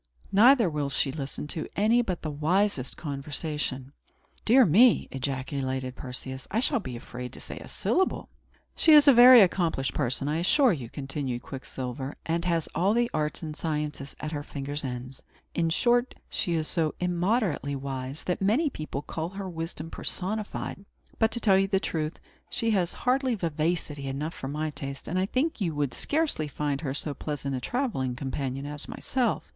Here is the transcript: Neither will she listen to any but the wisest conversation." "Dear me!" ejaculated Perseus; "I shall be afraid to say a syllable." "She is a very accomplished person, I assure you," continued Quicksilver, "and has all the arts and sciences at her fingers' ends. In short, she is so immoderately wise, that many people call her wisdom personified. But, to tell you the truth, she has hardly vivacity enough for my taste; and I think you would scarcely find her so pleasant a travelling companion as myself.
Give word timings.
Neither 0.31 0.67
will 0.67 0.89
she 0.89 1.11
listen 1.11 1.45
to 1.49 1.67
any 1.75 2.01
but 2.01 2.23
the 2.23 2.31
wisest 2.31 2.97
conversation." 2.97 3.91
"Dear 4.45 4.65
me!" 4.65 5.07
ejaculated 5.11 5.95
Perseus; 5.95 6.47
"I 6.49 6.59
shall 6.59 6.79
be 6.79 6.95
afraid 6.95 7.31
to 7.33 7.39
say 7.39 7.59
a 7.59 7.67
syllable." 7.67 8.27
"She 8.75 8.93
is 8.93 9.07
a 9.07 9.13
very 9.13 9.41
accomplished 9.41 9.93
person, 9.93 10.27
I 10.27 10.37
assure 10.37 10.73
you," 10.73 10.89
continued 10.89 11.43
Quicksilver, 11.43 12.15
"and 12.25 12.45
has 12.45 12.67
all 12.73 12.95
the 12.95 13.11
arts 13.13 13.43
and 13.43 13.55
sciences 13.55 14.15
at 14.19 14.31
her 14.31 14.41
fingers' 14.41 14.83
ends. 14.83 15.21
In 15.53 15.69
short, 15.69 16.15
she 16.27 16.55
is 16.55 16.67
so 16.67 16.95
immoderately 16.99 17.75
wise, 17.75 18.23
that 18.23 18.41
many 18.41 18.71
people 18.71 19.03
call 19.03 19.29
her 19.29 19.47
wisdom 19.47 19.91
personified. 19.91 20.83
But, 21.19 21.29
to 21.33 21.39
tell 21.39 21.59
you 21.59 21.67
the 21.67 21.79
truth, 21.79 22.17
she 22.49 22.71
has 22.71 22.91
hardly 22.91 23.35
vivacity 23.35 24.07
enough 24.07 24.33
for 24.33 24.47
my 24.47 24.71
taste; 24.71 25.07
and 25.07 25.19
I 25.19 25.27
think 25.27 25.61
you 25.61 25.75
would 25.75 25.93
scarcely 25.93 26.47
find 26.47 26.81
her 26.81 26.95
so 26.95 27.13
pleasant 27.13 27.53
a 27.53 27.59
travelling 27.59 28.15
companion 28.15 28.65
as 28.65 28.87
myself. 28.89 29.47